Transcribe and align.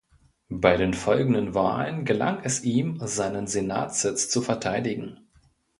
Bei 0.49 0.77
den 0.77 0.95
folgenden 0.95 1.53
Wahlen 1.53 2.05
gelang 2.05 2.39
es 2.41 2.63
ihm, 2.63 2.97
seinen 3.03 3.45
Senatssitz 3.45 4.29
zu 4.31 4.41
verteidigen. 4.41 5.19